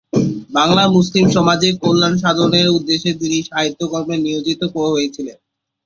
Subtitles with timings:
[0.49, 5.37] বাংলার মুসলিম সমাজের কল্যাণ সাধনের উদ্দেশ্যে তিনি সাহিত্যকর্মে নিয়োজিত হয়েছিলেন।